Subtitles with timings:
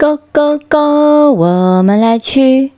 [0.00, 1.32] Go go go！
[1.32, 2.70] 我们来去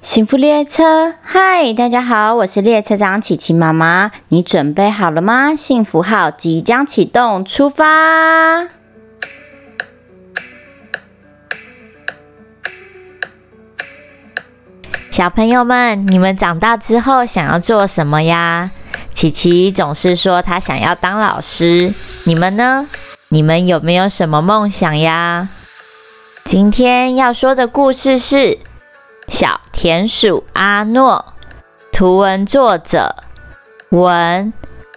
[0.00, 1.12] 幸福列车。
[1.20, 4.12] 嗨，大家好，我是列车长琪琪妈妈。
[4.28, 5.56] 你准备好了吗？
[5.56, 8.68] 幸福号即将启动，出发！
[15.10, 18.70] 小朋友们，你们长大之后想要做什么呀？
[19.12, 21.92] 琪琪总是说她想要当老师。
[22.22, 22.86] 你们呢？
[23.30, 25.48] 你们有没有什么梦想呀？
[26.44, 28.36] 今天要说的故事是
[29.28, 31.24] 《小田鼠阿诺》，
[31.96, 33.24] 图文作者
[33.88, 34.52] 文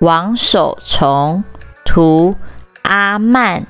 [0.00, 1.42] 王守崇，
[1.84, 2.36] 图
[2.82, 3.66] 阿曼。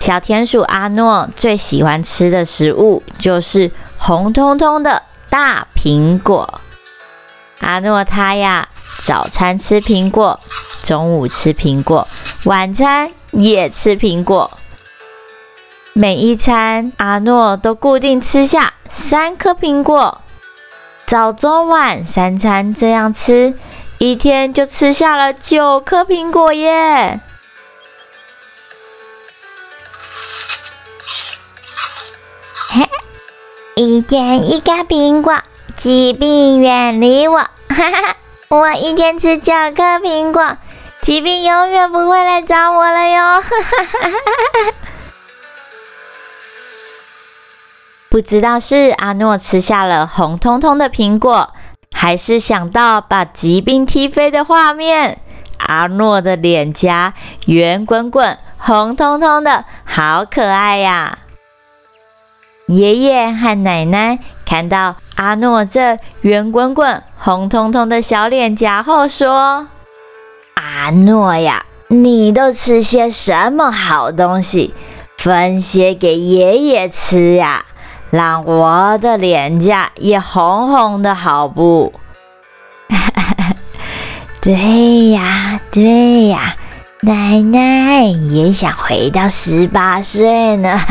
[0.00, 6.60] 小田鼠阿诺最喜欢吃的食物就是红彤彤的大苹果。
[7.60, 8.68] 阿诺他呀，
[9.02, 10.38] 早餐吃苹果，
[10.82, 12.06] 中午吃苹果，
[12.44, 13.10] 晚餐。
[13.32, 14.58] 也吃苹果，
[15.94, 20.20] 每一餐阿诺都固定吃下三颗苹果，
[21.06, 23.54] 早中晚三餐这样吃，
[23.96, 27.20] 一天就吃下了九颗苹果耶！
[32.68, 32.88] 嘿，
[33.74, 35.38] 一天一个苹果，
[35.76, 37.38] 疾病远离我！
[37.38, 38.16] 哈哈，
[38.48, 40.58] 我一天吃九颗苹果。
[41.02, 43.42] 疾病永远不会来找我了哟！
[48.08, 51.52] 不知道是阿诺吃下了红彤彤的苹果，
[51.92, 55.18] 还是想到把疾病踢飞的画面。
[55.58, 57.14] 阿诺的脸颊
[57.46, 61.18] 圆滚滚、红彤彤的，好可爱呀！
[62.66, 69.66] 爷爷和奶奶看到阿诺这圆滚滚、红彤彤的小脸颊后说。
[70.64, 74.72] 阿诺呀，你都吃些什么好东西？
[75.18, 77.64] 分些给爷爷吃呀，
[78.10, 81.92] 让我的脸颊也红红的，好不？
[84.40, 86.54] 对呀，对呀，
[87.00, 90.80] 奶奶也想回到十八岁呢。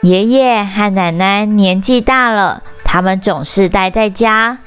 [0.00, 4.60] 爷爷和奶奶年纪大了，他们总是待在家。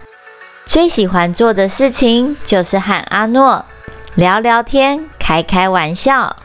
[0.68, 3.64] 最喜欢做的事情就是和阿诺
[4.16, 6.36] 聊聊天、开开玩笑。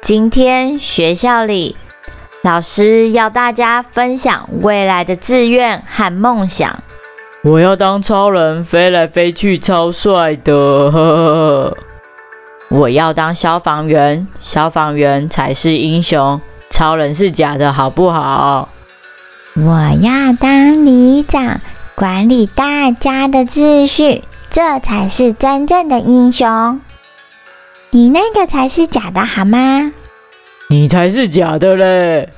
[0.00, 1.76] 今天学校里，
[2.42, 6.82] 老师要大家分享未来的志愿和梦想。
[7.42, 11.76] 我要当超人，飞来飞去，超帅的。
[12.70, 16.40] 我要当消防员，消防员才是英雄，
[16.70, 18.70] 超人是假的，好不好？
[19.56, 19.70] 我
[20.00, 21.60] 要当里长，
[21.94, 26.80] 管理大家的秩序，这才是真正的英雄。
[27.90, 29.92] 你那个才是假的，好吗？
[30.68, 32.30] 你才是假的嘞！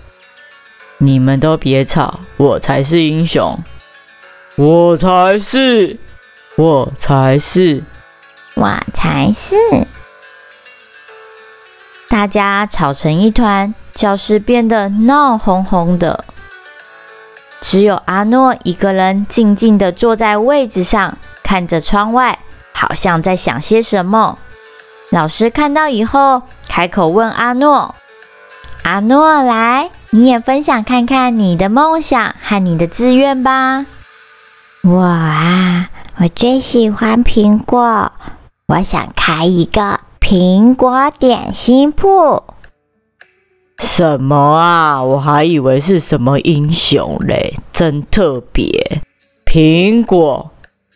[0.99, 3.59] 你们都别吵，我才是英雄，
[4.57, 5.99] 我才是，
[6.57, 7.83] 我才是，
[8.57, 9.57] 我才是。
[12.11, 16.27] 大家吵成一团，教室变得闹哄哄的。
[17.61, 22.39] 只有阿诺一个人静静地坐在位置上，看着窗外，
[22.73, 24.39] 好像在想些什么。
[25.11, 27.95] 老师看到以后，开口问阿诺
[28.83, 33.87] ：“阿诺，来，你也分享看看你的梦想和你的志愿吧。”
[34.83, 35.89] 我啊，
[36.19, 38.13] 我最喜欢苹果，
[38.67, 42.43] 我想开一个苹果点心铺。
[43.79, 45.03] 什么啊！
[45.03, 49.03] 我还以为是什么英雄嘞，真特别。
[49.45, 50.51] 苹果，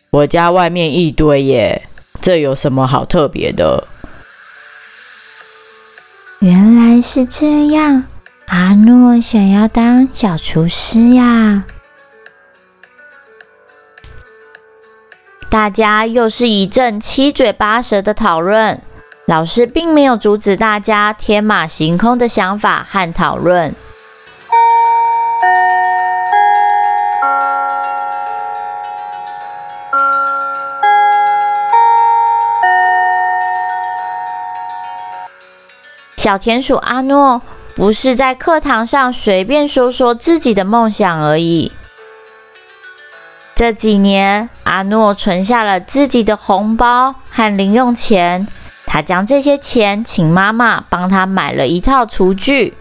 [0.09, 1.87] 我家外面一堆耶，
[2.19, 3.87] 这有什么好特别的？
[6.39, 8.03] 原来是这样，
[8.47, 11.63] 阿诺想要当小厨师呀。
[15.49, 18.81] 大家又是一阵七嘴八舌的讨论。
[19.27, 23.75] 老师并没有阻止大家天马行空的想法和讨论。
[36.17, 37.41] 小田鼠阿诺
[37.75, 41.71] 不是在课堂上随便说说自己的梦想而已。
[43.55, 48.47] 这几年，阿诺存下了自己的红包和零用钱。
[48.93, 52.73] 他将这些钱请妈妈帮他买了一套厨具。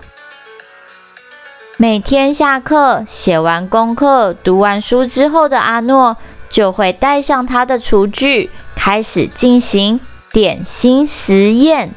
[1.77, 6.17] 每天下课写完功课、读完书之后的阿诺，
[6.49, 10.01] 就会带上他的厨具，开始进行
[10.33, 11.95] 点心实验。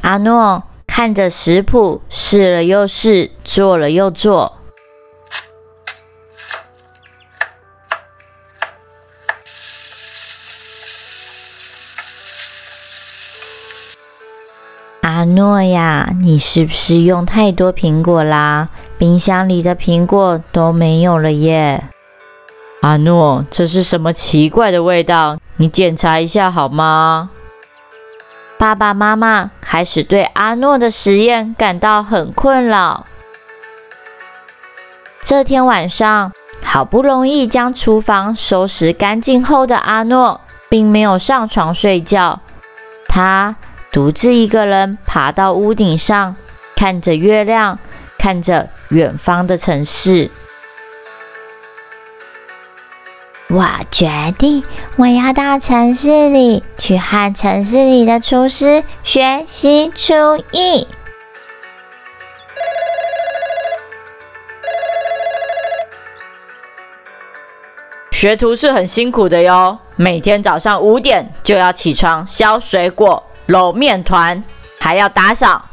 [0.00, 0.62] 阿诺
[0.96, 4.56] 看着食谱，试了又试，做了又做。
[15.02, 18.70] 阿诺呀，你是不是用太多苹果啦？
[18.96, 21.84] 冰箱里的苹果都没有了耶！
[22.80, 25.38] 阿诺，这是什么奇怪的味道？
[25.58, 27.32] 你检查一下好吗？
[28.58, 33.06] 爸爸妈妈开始对阿诺的实验感到很困扰。
[35.22, 36.32] 这天晚上，
[36.62, 42.40] 好不容易将厨房收拾干净后的阿诺，并没有上床睡觉，
[43.08, 43.56] 他。
[43.92, 46.36] 独自一个人爬到屋顶上，
[46.74, 47.78] 看着月亮，
[48.18, 50.30] 看着远方的城市。
[53.56, 54.06] 我决
[54.38, 54.62] 定，
[54.96, 60.12] 我要到城市里去和城市里的厨师学习厨
[60.50, 60.86] 艺。
[68.10, 73.24] 学徒是很辛苦的哟，每天早上五点就要起床削水果。
[73.46, 74.44] 揉面团，
[74.80, 75.64] 还要打扫，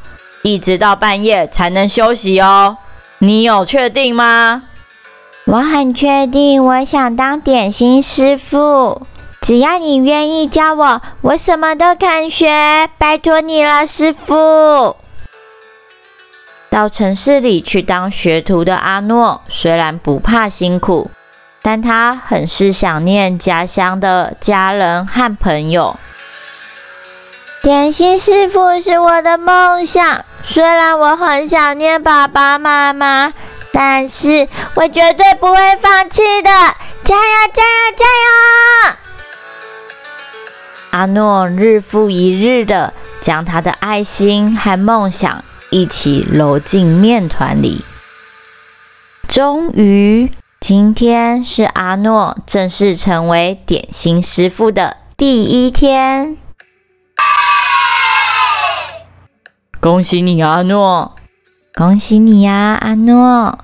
[0.44, 2.78] 一直到半夜才能休息哦。
[3.18, 4.64] 你有确定吗？
[5.54, 9.06] 我很确定，我想当点心师傅。
[9.40, 12.90] 只要你愿意教我，我什么都肯学。
[12.98, 14.96] 拜托你了，师傅。
[16.72, 21.12] 到城市里去当学徒的阿诺，虽然不怕辛苦，
[21.62, 25.96] 但他很是想念家乡的家人和朋友。
[27.62, 33.32] 点心师傅是我的梦想，虽然我很想念爸爸妈妈，
[33.74, 36.50] 但是我绝对不会放弃的！
[37.04, 38.06] 加油，加油，加
[38.92, 38.98] 油！
[40.92, 47.84] 阿诺日复一日的将他的爱心和梦想一起揉进面团里。
[49.28, 56.38] 终于，今天是阿诺正式成为点心师傅的第一天。
[59.81, 61.16] 恭喜你，阿诺！
[61.75, 63.58] 恭喜你呀，阿诺！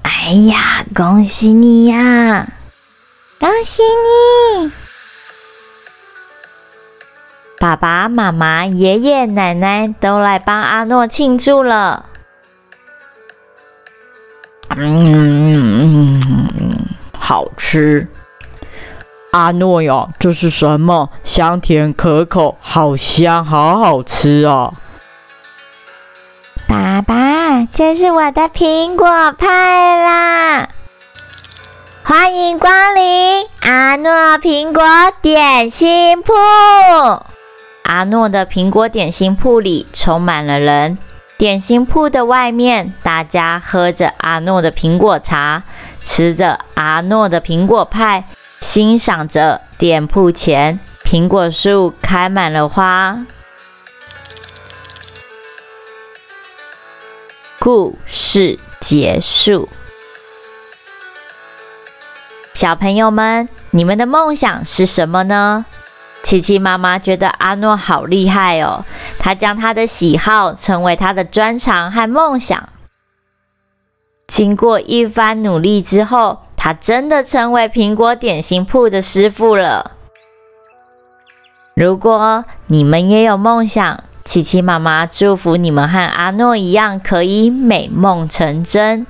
[0.00, 2.48] 哎呀，恭喜你呀！
[3.38, 4.72] 恭喜你！
[7.58, 12.06] 爸爸妈妈、爷爷奶奶都来帮阿诺庆祝了。
[14.74, 16.18] 嗯，
[17.12, 18.08] 好吃！
[19.32, 21.10] 阿诺呀，这是什么？
[21.24, 24.72] 香甜可口，好香，好好吃啊！
[26.68, 30.68] 爸爸，这是我的苹果派啦！
[32.04, 34.84] 欢迎光临阿诺苹果
[35.22, 36.34] 点心铺。
[37.84, 40.98] 阿诺的苹果点心铺里充满了人。
[41.38, 45.62] 点心铺的外面，大家喝着阿诺的苹果茶，
[46.02, 48.24] 吃着阿诺的苹果派，
[48.60, 53.20] 欣赏着店铺前苹果树开满了花。
[57.70, 59.68] 故事结束。
[62.54, 65.66] 小朋友们，你们的梦想是什么呢？
[66.22, 68.86] 琪琪妈妈觉得阿诺好厉害哦，
[69.18, 72.70] 他将他的喜好成为他的专长和梦想。
[74.28, 79.90] 经过一番努力之后，他真的成为苹果点心铺的师傅了。
[81.74, 89.06] 如果你们也有梦想，琪琪妈妈祝福你们和阿诺一样，可以美梦成真。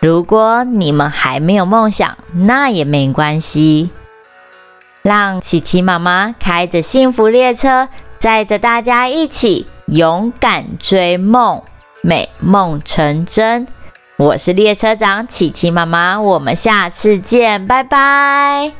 [0.00, 3.90] 如果你们还没有梦想，那也没关系。
[5.02, 11.62] 让琪琪妈妈开着幸福列车，载着大家一起勇敢追梦，
[12.00, 13.68] 美梦成真。
[14.16, 18.72] 我是列车长琪琪妈妈，我们下次见，拜拜。